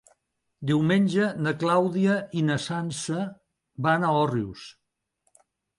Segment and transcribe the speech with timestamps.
[0.71, 3.23] Diumenge na Clàudia i na Sança
[3.89, 4.71] van a Òrrius.